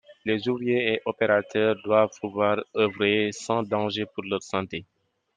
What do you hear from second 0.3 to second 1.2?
ouvriers et